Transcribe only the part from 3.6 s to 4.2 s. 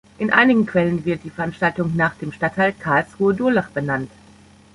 benannt.